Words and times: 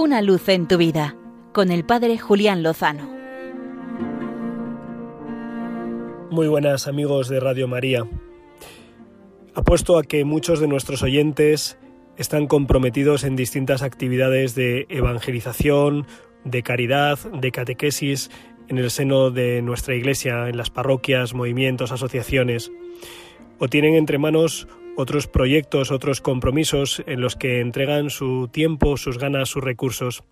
Una 0.00 0.22
luz 0.22 0.48
en 0.48 0.68
tu 0.68 0.76
vida 0.78 1.16
con 1.52 1.72
el 1.72 1.84
Padre 1.84 2.18
Julián 2.18 2.62
Lozano. 2.62 3.10
Muy 6.30 6.46
buenas 6.46 6.86
amigos 6.86 7.28
de 7.28 7.40
Radio 7.40 7.66
María. 7.66 8.08
Apuesto 9.56 9.98
a 9.98 10.04
que 10.04 10.24
muchos 10.24 10.60
de 10.60 10.68
nuestros 10.68 11.02
oyentes 11.02 11.80
están 12.16 12.46
comprometidos 12.46 13.24
en 13.24 13.34
distintas 13.34 13.82
actividades 13.82 14.54
de 14.54 14.86
evangelización, 14.88 16.06
de 16.44 16.62
caridad, 16.62 17.18
de 17.32 17.50
catequesis 17.50 18.30
en 18.68 18.78
el 18.78 18.92
seno 18.92 19.32
de 19.32 19.62
nuestra 19.62 19.96
Iglesia, 19.96 20.48
en 20.48 20.56
las 20.56 20.70
parroquias, 20.70 21.34
movimientos, 21.34 21.90
asociaciones, 21.90 22.70
o 23.58 23.66
tienen 23.66 23.96
entre 23.96 24.18
manos 24.18 24.68
otros 24.98 25.28
proyectos, 25.28 25.92
otros 25.92 26.20
compromisos 26.20 27.04
en 27.06 27.20
los 27.20 27.36
que 27.36 27.60
entregan 27.60 28.10
su 28.10 28.48
tiempo, 28.48 28.96
sus 28.96 29.16
ganas, 29.16 29.48
sus 29.48 29.62
recursos. 29.62 30.24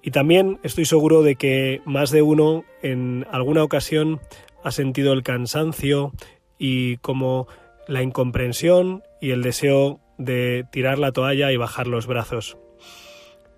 Y 0.00 0.10
también 0.10 0.58
estoy 0.62 0.86
seguro 0.86 1.22
de 1.22 1.36
que 1.36 1.82
más 1.84 2.10
de 2.10 2.22
uno 2.22 2.64
en 2.80 3.26
alguna 3.30 3.62
ocasión 3.62 4.22
ha 4.62 4.70
sentido 4.70 5.12
el 5.12 5.22
cansancio 5.22 6.12
y 6.58 6.96
como 6.98 7.46
la 7.86 8.02
incomprensión 8.02 9.02
y 9.20 9.32
el 9.32 9.42
deseo 9.42 10.00
de 10.16 10.64
tirar 10.72 10.98
la 10.98 11.12
toalla 11.12 11.52
y 11.52 11.58
bajar 11.58 11.86
los 11.86 12.06
brazos. 12.06 12.56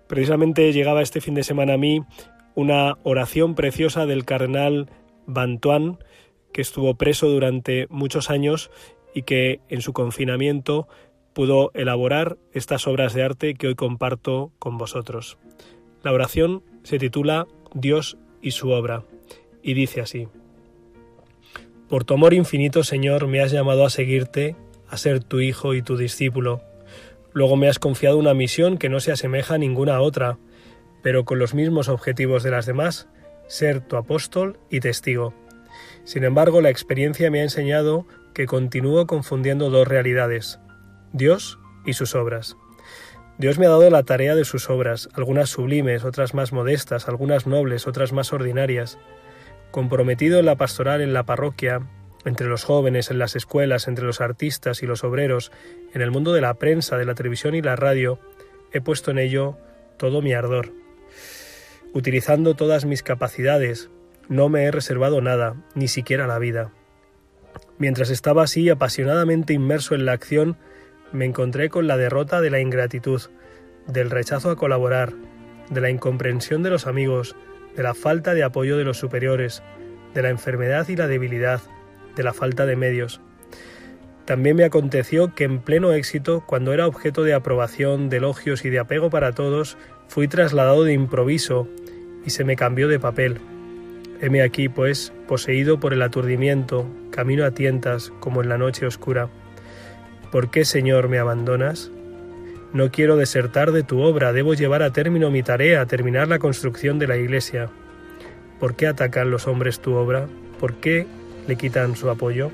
Precisamente 0.09 0.73
llegaba 0.73 1.03
este 1.03 1.21
fin 1.21 1.35
de 1.35 1.43
semana 1.43 1.75
a 1.75 1.77
mí 1.77 2.01
una 2.53 2.97
oración 3.03 3.55
preciosa 3.55 4.05
del 4.05 4.25
cardenal 4.25 4.89
Bantuan, 5.25 5.99
que 6.51 6.61
estuvo 6.61 6.95
preso 6.95 7.29
durante 7.29 7.87
muchos 7.89 8.29
años 8.29 8.71
y 9.13 9.23
que 9.23 9.59
en 9.69 9.81
su 9.81 9.93
confinamiento 9.93 10.87
pudo 11.33 11.71
elaborar 11.73 12.37
estas 12.51 12.87
obras 12.87 13.13
de 13.13 13.23
arte 13.23 13.53
que 13.55 13.67
hoy 13.67 13.75
comparto 13.75 14.51
con 14.59 14.77
vosotros. 14.77 15.37
La 16.03 16.11
oración 16.11 16.63
se 16.83 16.99
titula 16.99 17.47
Dios 17.73 18.17
y 18.41 18.51
su 18.51 18.69
obra 18.71 19.03
y 19.61 19.73
dice 19.73 20.01
así. 20.01 20.27
Por 21.89 22.03
tu 22.03 22.15
amor 22.15 22.33
infinito, 22.33 22.83
Señor, 22.83 23.27
me 23.27 23.41
has 23.41 23.51
llamado 23.51 23.85
a 23.85 23.89
seguirte, 23.89 24.55
a 24.89 24.97
ser 24.97 25.23
tu 25.23 25.39
hijo 25.39 25.73
y 25.73 25.81
tu 25.81 25.95
discípulo. 25.95 26.61
Luego 27.33 27.55
me 27.55 27.69
has 27.69 27.79
confiado 27.79 28.17
una 28.17 28.33
misión 28.33 28.77
que 28.77 28.89
no 28.89 28.99
se 28.99 29.11
asemeja 29.11 29.55
a 29.55 29.57
ninguna 29.57 30.01
otra, 30.01 30.37
pero 31.01 31.23
con 31.23 31.39
los 31.39 31.53
mismos 31.53 31.87
objetivos 31.87 32.43
de 32.43 32.51
las 32.51 32.65
demás, 32.65 33.07
ser 33.47 33.81
tu 33.81 33.95
apóstol 33.95 34.59
y 34.69 34.79
testigo. 34.79 35.33
Sin 36.03 36.23
embargo, 36.23 36.61
la 36.61 36.69
experiencia 36.69 37.29
me 37.29 37.41
ha 37.41 37.43
enseñado 37.43 38.05
que 38.37 38.45
continúo 38.45 39.07
confundiendo 39.07 39.71
dos 39.71 39.87
realidades, 39.87 40.59
Dios 41.11 41.57
y 41.87 41.93
sus 41.93 42.13
obras. 42.13 42.55
Dios 43.39 43.57
me 43.57 43.65
ha 43.65 43.69
dado 43.69 43.89
la 43.89 44.03
tarea 44.03 44.35
de 44.35 44.45
sus 44.45 44.69
obras, 44.69 45.09
algunas 45.15 45.49
sublimes, 45.49 46.05
otras 46.05 46.35
más 46.35 46.53
modestas, 46.53 47.07
algunas 47.07 47.47
nobles, 47.47 47.87
otras 47.87 48.13
más 48.13 48.31
ordinarias. 48.33 48.99
Comprometido 49.71 50.37
en 50.37 50.45
la 50.45 50.55
pastoral 50.55 51.01
en 51.01 51.13
la 51.13 51.25
parroquia, 51.25 51.87
entre 52.25 52.45
los 52.45 52.63
jóvenes, 52.63 53.09
en 53.09 53.17
las 53.17 53.35
escuelas, 53.35 53.87
entre 53.87 54.05
los 54.05 54.21
artistas 54.21 54.83
y 54.83 54.85
los 54.85 55.03
obreros, 55.03 55.51
en 55.95 56.03
el 56.03 56.11
mundo 56.11 56.31
de 56.31 56.41
la 56.41 56.53
prensa, 56.53 56.95
de 56.95 57.05
la 57.05 57.15
televisión 57.15 57.55
y 57.55 57.63
la 57.63 57.75
radio, 57.75 58.19
he 58.71 58.81
puesto 58.81 59.09
en 59.09 59.17
ello 59.17 59.57
todo 59.97 60.21
mi 60.21 60.33
ardor. 60.33 60.73
Utilizando 61.91 62.55
todas 62.55 62.85
mis 62.85 63.01
capacidades, 63.01 63.89
no 64.29 64.47
me 64.47 64.65
he 64.65 64.69
reservado 64.69 65.21
nada, 65.21 65.55
ni 65.73 65.87
siquiera 65.87 66.27
la 66.27 66.37
vida. 66.37 66.71
Mientras 67.77 68.09
estaba 68.09 68.43
así 68.43 68.69
apasionadamente 68.69 69.53
inmerso 69.53 69.93
en 69.93 70.05
la 70.05 70.13
acción, 70.13 70.57
me 71.11 71.25
encontré 71.25 71.69
con 71.69 71.87
la 71.87 71.97
derrota 71.97 72.41
de 72.41 72.49
la 72.49 72.59
ingratitud, 72.59 73.21
del 73.87 74.09
rechazo 74.09 74.49
a 74.49 74.55
colaborar, 74.55 75.13
de 75.69 75.81
la 75.81 75.89
incomprensión 75.89 76.63
de 76.63 76.69
los 76.69 76.87
amigos, 76.87 77.35
de 77.75 77.83
la 77.83 77.93
falta 77.93 78.33
de 78.33 78.43
apoyo 78.43 78.77
de 78.77 78.83
los 78.83 78.97
superiores, 78.97 79.61
de 80.13 80.21
la 80.23 80.29
enfermedad 80.29 80.87
y 80.89 80.95
la 80.95 81.07
debilidad, 81.07 81.61
de 82.15 82.23
la 82.23 82.33
falta 82.33 82.65
de 82.65 82.75
medios. 82.75 83.21
También 84.25 84.57
me 84.57 84.65
aconteció 84.65 85.33
que 85.33 85.45
en 85.45 85.59
pleno 85.59 85.93
éxito, 85.93 86.43
cuando 86.45 86.73
era 86.73 86.87
objeto 86.87 87.23
de 87.23 87.33
aprobación, 87.33 88.09
de 88.09 88.17
elogios 88.17 88.65
y 88.65 88.69
de 88.69 88.79
apego 88.79 89.09
para 89.09 89.31
todos, 89.31 89.77
fui 90.09 90.27
trasladado 90.27 90.83
de 90.83 90.93
improviso 90.93 91.67
y 92.25 92.31
se 92.31 92.43
me 92.43 92.57
cambió 92.57 92.89
de 92.89 92.99
papel. 92.99 93.37
Heme 94.19 94.41
aquí, 94.41 94.67
pues, 94.67 95.13
poseído 95.27 95.79
por 95.79 95.93
el 95.93 96.01
aturdimiento, 96.01 96.87
camino 97.17 97.45
a 97.45 97.51
tientas 97.51 98.13
como 98.19 98.43
en 98.43 98.49
la 98.49 98.59
noche 98.59 98.85
oscura. 98.85 99.27
¿Por 100.31 100.51
qué, 100.51 100.65
Señor, 100.65 101.09
me 101.09 101.17
abandonas? 101.17 101.89
No 102.73 102.91
quiero 102.91 103.15
desertar 103.15 103.71
de 103.71 103.81
tu 103.81 104.01
obra, 104.01 104.33
debo 104.33 104.53
llevar 104.53 104.83
a 104.83 104.93
término 104.93 105.31
mi 105.31 105.41
tarea, 105.41 105.87
terminar 105.87 106.27
la 106.27 106.37
construcción 106.37 106.99
de 106.99 107.07
la 107.07 107.17
Iglesia. 107.17 107.71
¿Por 108.59 108.75
qué 108.75 108.85
atacan 108.85 109.31
los 109.31 109.47
hombres 109.47 109.79
tu 109.79 109.95
obra? 109.95 110.27
¿Por 110.59 110.75
qué 110.75 111.07
le 111.47 111.55
quitan 111.55 111.95
su 111.95 112.07
apoyo? 112.11 112.51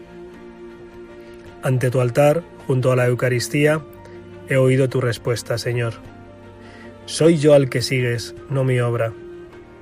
Ante 1.61 1.91
tu 1.91 1.99
altar, 1.99 2.41
junto 2.65 2.93
a 2.93 2.95
la 2.95 3.07
Eucaristía, 3.07 3.81
he 4.47 4.55
oído 4.55 4.87
tu 4.87 5.01
respuesta, 5.01 5.57
Señor. 5.57 5.95
Soy 7.05 7.37
yo 7.37 7.53
al 7.53 7.69
que 7.69 7.81
sigues, 7.81 8.33
no 8.49 8.63
mi 8.63 8.79
obra. 8.79 9.11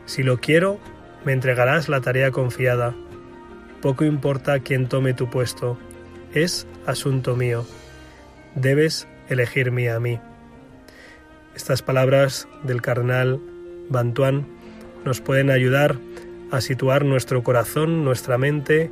Si 0.08 0.24
lo 0.24 0.40
quiero, 0.40 0.80
me 1.24 1.34
entregarás 1.34 1.88
la 1.88 2.02
tarea 2.02 2.32
confiada. 2.32 2.96
Poco 3.82 4.06
importa 4.06 4.60
quién 4.60 4.88
tome 4.88 5.16
tu 5.16 5.30
puesto, 5.30 5.76
es 6.34 6.68
asunto 6.86 7.36
mío. 7.36 7.66
Debes 8.54 9.08
elegirme 9.28 9.90
a 9.90 10.00
mí. 10.00 10.20
Estas 11.56 11.82
palabras 11.82 12.48
del 12.64 12.82
cardenal 12.82 13.40
Bantuan 13.90 14.46
nos 15.04 15.20
pueden 15.20 15.50
ayudar 15.50 15.98
a 16.52 16.62
situar 16.62 17.06
nuestro 17.06 17.42
corazón, 17.44 18.06
nuestra 18.06 18.38
mente 18.38 18.92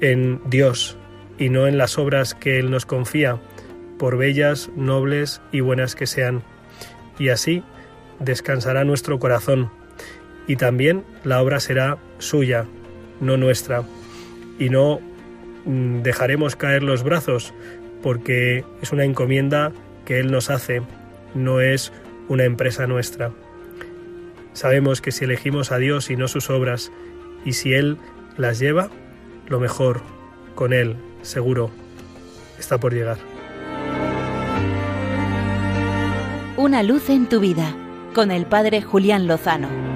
en 0.00 0.40
Dios 0.46 0.96
y 1.38 1.48
no 1.48 1.68
en 1.68 1.78
las 1.78 1.96
obras 1.96 2.34
que 2.34 2.58
Él 2.58 2.70
nos 2.70 2.86
confía, 2.86 3.40
por 3.96 4.16
bellas, 4.16 4.70
nobles 4.74 5.40
y 5.52 5.60
buenas 5.60 5.94
que 5.94 6.08
sean. 6.08 6.42
Y 7.18 7.28
así 7.28 7.62
descansará 8.18 8.82
nuestro 8.82 9.20
corazón 9.20 9.70
y 10.48 10.56
también 10.56 11.04
la 11.22 11.40
obra 11.40 11.60
será 11.60 11.98
suya, 12.18 12.66
no 13.20 13.36
nuestra. 13.36 13.84
Y 14.60 14.68
no 14.68 15.00
mm, 15.64 16.02
dejaremos 16.02 16.54
caer 16.54 16.84
los 16.84 17.02
brazos 17.02 17.52
porque 18.02 18.64
es 18.80 18.92
una 18.92 19.04
encomienda 19.04 19.72
que 20.04 20.20
Él 20.20 20.30
nos 20.30 20.50
hace, 20.50 20.82
no 21.34 21.60
es 21.60 21.92
una 22.28 22.44
empresa 22.44 22.86
nuestra. 22.86 23.32
Sabemos 24.52 25.00
que 25.00 25.12
si 25.12 25.24
elegimos 25.24 25.72
a 25.72 25.78
Dios 25.78 26.10
y 26.10 26.16
no 26.16 26.28
sus 26.28 26.50
obras, 26.50 26.92
y 27.44 27.54
si 27.54 27.72
Él 27.72 27.98
las 28.36 28.58
lleva, 28.58 28.90
lo 29.48 29.60
mejor, 29.60 30.00
con 30.54 30.72
Él, 30.72 30.96
seguro, 31.22 31.70
está 32.58 32.78
por 32.78 32.92
llegar. 32.92 33.18
Una 36.56 36.82
luz 36.82 37.08
en 37.08 37.28
tu 37.28 37.40
vida, 37.40 37.74
con 38.14 38.30
el 38.30 38.46
Padre 38.46 38.82
Julián 38.82 39.26
Lozano. 39.26 39.89